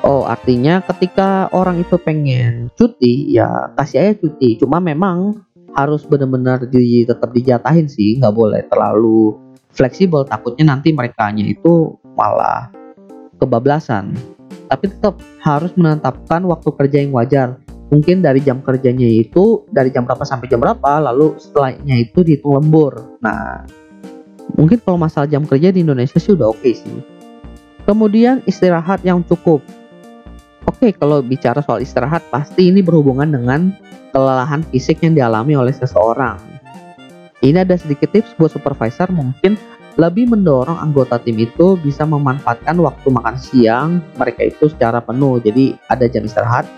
Oh, 0.05 0.23
artinya 0.23 0.79
ketika 0.85 1.49
orang 1.51 1.81
itu 1.81 1.97
pengen 1.97 2.69
cuti, 2.77 3.33
ya 3.33 3.73
kasih 3.75 3.97
aja 4.05 4.13
cuti. 4.21 4.61
Cuma 4.61 4.77
memang 4.77 5.43
harus 5.73 6.05
benar-benar 6.05 6.69
di, 6.69 7.03
tetap 7.03 7.33
dijatahin 7.33 7.89
sih, 7.89 8.15
nggak 8.21 8.31
boleh 8.31 8.61
terlalu 8.69 9.35
fleksibel. 9.73 10.23
Takutnya 10.23 10.77
nanti 10.77 10.93
mereka 10.95 11.33
itu 11.35 11.97
malah 12.15 12.71
kebablasan. 13.39 14.13
Tapi 14.67 14.85
tetap 14.91 15.21
harus 15.41 15.71
menetapkan 15.79 16.43
waktu 16.43 16.69
kerja 16.75 16.97
yang 17.01 17.15
wajar. 17.15 17.57
Mungkin 17.87 18.19
dari 18.19 18.43
jam 18.43 18.59
kerjanya 18.59 19.07
itu 19.07 19.63
dari 19.71 19.87
jam 19.95 20.03
berapa 20.03 20.27
sampai 20.27 20.51
jam 20.51 20.59
berapa, 20.59 20.99
lalu 20.99 21.39
setelahnya 21.39 22.03
itu 22.03 22.19
dihitung 22.19 22.59
lembur. 22.59 22.99
Nah, 23.23 23.63
Mungkin 24.55 24.79
kalau 24.79 24.95
masalah 24.95 25.27
jam 25.27 25.43
kerja 25.43 25.75
di 25.75 25.83
Indonesia 25.83 26.15
sih 26.15 26.31
udah 26.31 26.55
oke 26.55 26.63
okay 26.63 26.73
sih. 26.79 26.97
Kemudian 27.83 28.39
istirahat 28.47 29.03
yang 29.03 29.19
cukup. 29.27 29.59
Oke, 30.67 30.91
okay, 30.91 30.91
kalau 30.91 31.23
bicara 31.23 31.63
soal 31.63 31.79
istirahat 31.79 32.23
pasti 32.27 32.67
ini 32.67 32.83
berhubungan 32.83 33.31
dengan 33.31 33.71
kelelahan 34.11 34.63
fisik 34.67 34.99
yang 35.03 35.15
dialami 35.15 35.55
oleh 35.55 35.71
seseorang. 35.71 36.35
Ini 37.39 37.63
ada 37.63 37.79
sedikit 37.79 38.11
tips 38.11 38.35
buat 38.35 38.51
supervisor 38.51 39.07
mungkin 39.13 39.55
lebih 39.97 40.29
mendorong 40.29 40.77
anggota 40.77 41.17
tim 41.17 41.41
itu 41.41 41.73
bisa 41.81 42.05
memanfaatkan 42.05 42.77
waktu 42.77 43.07
makan 43.09 43.35
siang 43.35 43.89
mereka 44.13 44.45
itu 44.45 44.69
secara 44.69 45.01
penuh. 45.01 45.41
Jadi 45.41 45.73
ada 45.89 46.05
jam 46.05 46.21
istirahat, 46.21 46.69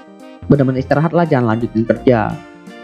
benar-benar 0.48 0.80
istirahat 0.80 1.12
lah 1.12 1.28
jangan 1.28 1.56
lanjutin 1.56 1.84
kerja. 1.84 2.32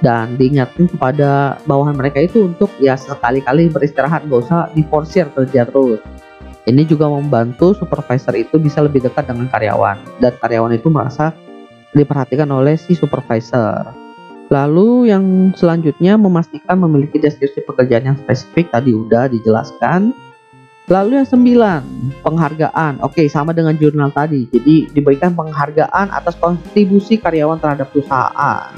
Dan 0.03 0.35
diingatkan 0.35 0.91
kepada 0.91 1.55
bawahan 1.63 1.95
mereka 1.95 2.19
itu 2.19 2.51
untuk 2.51 2.67
ya 2.83 2.99
sekali-kali 2.99 3.71
beristirahat 3.71 4.27
gak 4.27 4.43
usah 4.43 4.67
diforsir 4.75 5.31
kerja 5.31 5.63
terus. 5.63 6.03
Ini 6.67 6.83
juga 6.83 7.07
membantu 7.07 7.71
supervisor 7.71 8.35
itu 8.35 8.59
bisa 8.59 8.83
lebih 8.83 9.07
dekat 9.07 9.31
dengan 9.31 9.47
karyawan 9.47 9.95
dan 10.19 10.35
karyawan 10.35 10.75
itu 10.75 10.91
merasa 10.91 11.31
diperhatikan 11.95 12.51
oleh 12.51 12.75
si 12.75 12.91
supervisor. 12.91 13.87
Lalu 14.51 15.09
yang 15.09 15.55
selanjutnya 15.57 16.19
memastikan 16.19 16.77
memiliki 16.77 17.17
deskripsi 17.17 17.65
pekerjaan 17.65 18.13
yang 18.13 18.17
spesifik 18.19 18.69
tadi 18.69 18.93
udah 18.93 19.31
dijelaskan 19.31 20.13
Lalu 20.85 21.17
yang 21.17 21.25
sembilan, 21.25 21.81
penghargaan. 22.21 23.01
Oke, 23.01 23.25
sama 23.25 23.57
dengan 23.57 23.73
jurnal 23.73 24.13
tadi. 24.13 24.45
Jadi 24.53 24.85
diberikan 24.93 25.33
penghargaan 25.33 26.13
atas 26.13 26.37
kontribusi 26.37 27.17
karyawan 27.17 27.57
terhadap 27.57 27.89
perusahaan. 27.89 28.69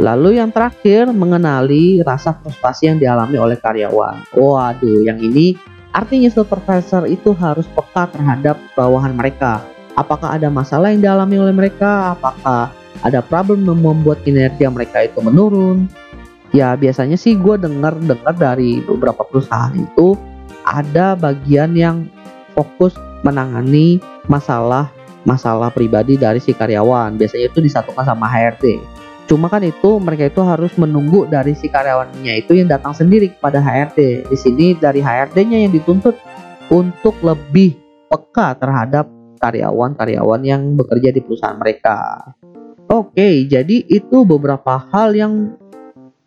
Lalu 0.00 0.40
yang 0.40 0.48
terakhir 0.48 1.12
mengenali 1.12 2.00
rasa 2.00 2.32
frustasi 2.40 2.88
yang 2.88 2.96
dialami 2.96 3.36
oleh 3.36 3.60
karyawan. 3.60 4.32
Waduh, 4.32 5.04
yang 5.04 5.20
ini 5.20 5.60
artinya 5.92 6.32
supervisor 6.32 7.04
itu 7.04 7.36
harus 7.36 7.68
peka 7.68 8.08
terhadap 8.08 8.56
bawahan 8.72 9.12
mereka. 9.12 9.60
Apakah 10.00 10.32
ada 10.40 10.48
masalah 10.48 10.88
yang 10.88 11.04
dialami 11.04 11.36
oleh 11.36 11.52
mereka? 11.52 12.16
Apakah 12.16 12.72
ada 13.04 13.20
problem 13.20 13.68
yang 13.68 13.76
membuat 13.76 14.24
kinerja 14.24 14.72
mereka 14.72 15.04
itu 15.04 15.20
menurun? 15.20 15.84
Ya 16.56 16.72
biasanya 16.80 17.20
sih 17.20 17.36
gue 17.36 17.60
dengar-dengar 17.60 18.34
dari 18.34 18.80
beberapa 18.82 19.20
perusahaan 19.20 19.74
itu 19.76 20.16
ada 20.64 21.14
bagian 21.14 21.76
yang 21.76 22.08
fokus 22.56 22.96
menangani 23.22 24.00
masalah 24.28 24.88
masalah 25.24 25.72
pribadi 25.72 26.20
dari 26.20 26.40
si 26.40 26.52
karyawan. 26.52 27.16
Biasanya 27.16 27.48
itu 27.48 27.60
disatukan 27.64 28.04
sama 28.04 28.28
HRD 28.28 28.94
Cuma 29.24 29.48
kan 29.48 29.64
itu 29.64 29.96
mereka 29.96 30.28
itu 30.28 30.40
harus 30.44 30.72
menunggu 30.76 31.24
dari 31.24 31.56
si 31.56 31.72
karyawannya 31.72 32.44
itu 32.44 32.60
yang 32.60 32.68
datang 32.68 32.92
sendiri 32.92 33.32
kepada 33.32 33.56
HRD. 33.56 34.28
Di 34.28 34.36
sini 34.36 34.66
dari 34.76 35.00
HRD-nya 35.00 35.64
yang 35.64 35.72
dituntut 35.72 36.12
untuk 36.68 37.16
lebih 37.24 37.72
peka 38.12 38.52
terhadap 38.60 39.08
karyawan-karyawan 39.40 40.40
yang 40.44 40.62
bekerja 40.76 41.08
di 41.08 41.20
perusahaan 41.24 41.56
mereka. 41.56 42.20
Oke, 42.92 43.48
jadi 43.48 43.80
itu 43.88 44.28
beberapa 44.28 44.76
hal 44.92 45.16
yang 45.16 45.56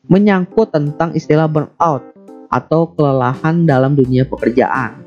menyangkut 0.09 0.73
tentang 0.73 1.13
istilah 1.13 1.45
burnout 1.45 2.16
atau 2.47 2.91
kelelahan 2.95 3.67
dalam 3.67 3.95
dunia 3.95 4.23
pekerjaan. 4.27 5.03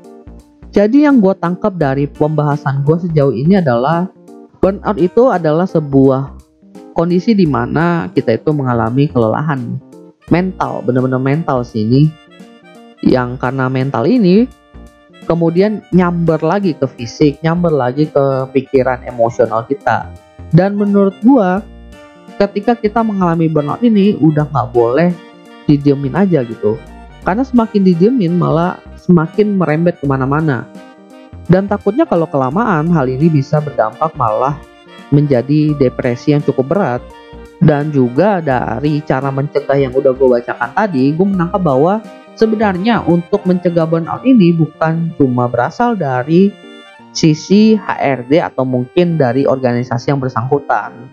Jadi 0.71 1.03
yang 1.03 1.19
gue 1.19 1.35
tangkap 1.35 1.75
dari 1.75 2.07
pembahasan 2.07 2.87
gue 2.87 2.95
sejauh 3.03 3.35
ini 3.35 3.59
adalah 3.59 4.07
burnout 4.63 4.95
itu 4.95 5.27
adalah 5.27 5.67
sebuah 5.67 6.31
kondisi 6.95 7.35
di 7.35 7.43
mana 7.43 8.07
kita 8.13 8.39
itu 8.39 8.55
mengalami 8.55 9.11
kelelahan 9.11 9.75
mental, 10.31 10.79
benar-benar 10.87 11.19
mental 11.19 11.67
sih 11.67 11.83
ini. 11.83 12.03
Yang 13.03 13.41
karena 13.41 13.67
mental 13.67 14.07
ini 14.07 14.47
kemudian 15.25 15.83
nyamber 15.91 16.39
lagi 16.39 16.77
ke 16.77 16.87
fisik, 16.87 17.41
nyamber 17.43 17.73
lagi 17.73 18.07
ke 18.07 18.47
pikiran 18.55 19.03
emosional 19.03 19.67
kita. 19.67 20.07
Dan 20.53 20.79
menurut 20.79 21.17
gua 21.25 21.65
ketika 22.39 22.79
kita 22.79 23.01
mengalami 23.03 23.51
burnout 23.51 23.83
ini 23.83 24.15
udah 24.17 24.47
nggak 24.47 24.69
boleh 24.71 25.09
didiemin 25.67 26.15
aja 26.15 26.45
gitu. 26.47 26.79
Karena 27.21 27.45
semakin 27.45 27.81
didiemin 27.85 28.33
malah 28.33 28.81
semakin 28.97 29.57
merembet 29.57 30.01
ke 30.01 30.05
mana-mana. 30.09 30.65
Dan 31.45 31.69
takutnya 31.69 32.05
kalau 32.09 32.25
kelamaan 32.25 32.89
hal 32.89 33.05
ini 33.05 33.29
bisa 33.29 33.61
berdampak 33.61 34.13
malah 34.17 34.57
menjadi 35.11 35.75
depresi 35.75 36.33
yang 36.33 36.41
cukup 36.41 36.65
berat 36.71 37.01
dan 37.61 37.93
juga 37.93 38.41
dari 38.41 39.05
cara 39.05 39.29
mencegah 39.29 39.77
yang 39.77 39.93
udah 39.93 40.17
gue 40.17 40.27
bacakan 40.27 40.71
tadi 40.73 41.13
gue 41.13 41.27
menangkap 41.27 41.61
bahwa 41.61 42.01
sebenarnya 42.33 43.05
untuk 43.05 43.45
mencegah 43.45 43.85
burnout 43.85 44.25
ini 44.25 44.49
bukan 44.55 45.13
cuma 45.19 45.45
berasal 45.45 45.93
dari 45.93 46.49
sisi 47.13 47.77
HRD 47.77 48.41
atau 48.41 48.65
mungkin 48.65 49.19
dari 49.19 49.45
organisasi 49.45 50.09
yang 50.09 50.17
bersangkutan 50.17 51.11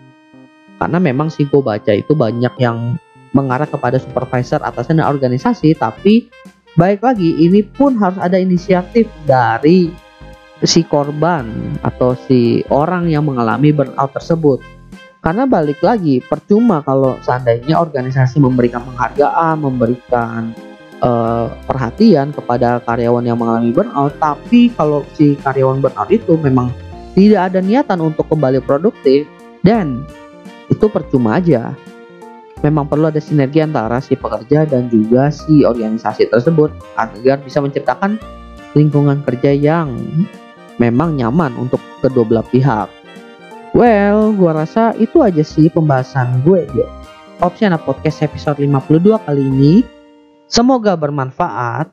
karena 0.79 0.97
memang 0.97 1.29
sih 1.29 1.45
gue 1.45 1.61
baca 1.61 1.91
itu 1.93 2.17
banyak 2.17 2.55
yang 2.57 2.97
mengarah 3.35 3.69
kepada 3.69 4.01
supervisor 4.01 4.61
atasan 4.65 5.01
dan 5.01 5.07
organisasi 5.07 5.77
tapi 5.77 6.29
baik 6.77 7.03
lagi 7.03 7.35
ini 7.39 7.65
pun 7.65 7.97
harus 7.97 8.17
ada 8.21 8.39
inisiatif 8.39 9.05
dari 9.27 9.89
si 10.63 10.83
korban 10.83 11.47
atau 11.83 12.15
si 12.27 12.63
orang 12.67 13.07
yang 13.07 13.23
mengalami 13.23 13.71
burnout 13.71 14.11
tersebut. 14.11 14.59
Karena 15.19 15.43
balik 15.43 15.83
lagi, 15.83 16.23
percuma 16.23 16.79
kalau 16.79 17.19
seandainya 17.19 17.75
organisasi 17.75 18.39
memberikan 18.39 18.79
penghargaan, 18.87 19.59
memberikan 19.59 20.55
uh, 21.03 21.51
perhatian 21.67 22.31
kepada 22.31 22.79
karyawan 22.87 23.27
yang 23.27 23.35
mengalami 23.35 23.75
burnout, 23.75 24.15
tapi 24.15 24.71
kalau 24.71 25.03
si 25.19 25.35
karyawan 25.43 25.83
burnout 25.83 26.07
itu 26.07 26.39
memang 26.39 26.71
tidak 27.19 27.51
ada 27.51 27.59
niatan 27.59 27.99
untuk 27.99 28.31
kembali 28.31 28.63
produktif, 28.63 29.27
dan 29.59 30.07
itu 30.71 30.87
percuma 30.87 31.35
aja. 31.35 31.75
Memang 32.59 32.91
perlu 32.91 33.07
ada 33.07 33.23
sinergi 33.23 33.63
antara 33.63 34.03
si 34.03 34.19
pekerja 34.19 34.67
dan 34.67 34.91
juga 34.91 35.31
si 35.31 35.63
organisasi 35.63 36.27
tersebut 36.27 36.75
agar 36.99 37.39
bisa 37.39 37.63
menciptakan 37.63 38.19
lingkungan 38.75 39.23
kerja 39.23 39.55
yang 39.55 39.95
memang 40.75 41.15
nyaman 41.15 41.55
untuk 41.55 41.79
kedua 42.03 42.27
belah 42.27 42.47
pihak. 42.51 42.91
Well, 43.71 44.33
gua 44.33 44.65
rasa 44.65 44.91
itu 44.97 45.21
aja 45.21 45.45
sih 45.45 45.69
pembahasan 45.69 46.41
gue 46.41 46.65
di 46.73 46.81
Opsiana 47.39 47.79
Podcast 47.79 48.25
episode 48.25 48.59
52 48.59 49.23
kali 49.23 49.43
ini. 49.45 49.73
Semoga 50.49 50.97
bermanfaat. 50.97 51.87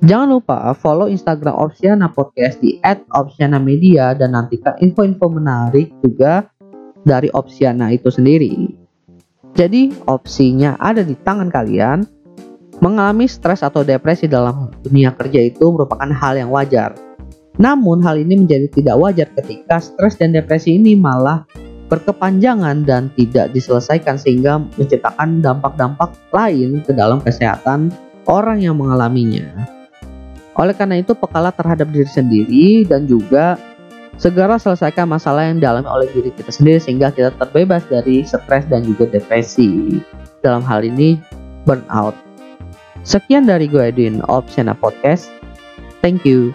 Jangan 0.00 0.40
lupa 0.40 0.72
follow 0.72 1.12
Instagram 1.12 1.54
Opsiana 1.60 2.08
Podcast 2.08 2.58
di 2.64 2.80
@opsiana_media 3.12 4.16
dan 4.16 4.32
nantikan 4.32 4.80
info-info 4.80 5.28
menarik 5.28 5.92
juga 6.00 6.48
dari 7.04 7.28
Opsiana 7.36 7.92
itu 7.92 8.08
sendiri. 8.08 8.80
Jadi 9.54 9.92
opsinya 10.06 10.78
ada 10.78 11.02
di 11.02 11.14
tangan 11.18 11.50
kalian. 11.50 12.06
Mengalami 12.80 13.28
stres 13.28 13.60
atau 13.60 13.84
depresi 13.84 14.24
dalam 14.24 14.72
dunia 14.80 15.12
kerja 15.12 15.52
itu 15.52 15.68
merupakan 15.68 16.08
hal 16.08 16.40
yang 16.40 16.48
wajar. 16.48 16.96
Namun 17.60 18.00
hal 18.00 18.16
ini 18.16 18.40
menjadi 18.40 18.72
tidak 18.72 18.96
wajar 18.96 19.28
ketika 19.36 19.84
stres 19.84 20.16
dan 20.16 20.32
depresi 20.32 20.80
ini 20.80 20.96
malah 20.96 21.44
berkepanjangan 21.92 22.88
dan 22.88 23.12
tidak 23.18 23.52
diselesaikan 23.52 24.16
sehingga 24.16 24.64
menciptakan 24.80 25.44
dampak-dampak 25.44 26.14
lain 26.32 26.80
ke 26.80 26.96
dalam 26.96 27.20
kesehatan 27.20 27.92
orang 28.24 28.64
yang 28.64 28.80
mengalaminya. 28.80 29.66
Oleh 30.56 30.72
karena 30.72 31.02
itu, 31.02 31.12
pekalah 31.12 31.52
terhadap 31.52 31.90
diri 31.90 32.08
sendiri 32.08 32.66
dan 32.88 33.04
juga 33.04 33.60
Segera 34.16 34.58
selesaikan 34.58 35.06
masalah 35.06 35.46
yang 35.46 35.62
dialami 35.62 35.86
oleh 35.86 36.08
diri 36.10 36.30
kita 36.34 36.50
sendiri 36.50 36.78
sehingga 36.82 37.12
kita 37.12 37.30
terbebas 37.38 37.84
dari 37.86 38.26
stres 38.26 38.66
dan 38.66 38.82
juga 38.82 39.06
depresi. 39.10 40.00
Dalam 40.40 40.64
hal 40.64 40.86
ini, 40.86 41.20
burnout. 41.68 42.16
Sekian 43.04 43.48
dari 43.48 43.68
gue 43.68 43.80
Edwin 43.80 44.20
Opsiana 44.28 44.76
Podcast. 44.76 45.32
Thank 46.04 46.24
you. 46.24 46.52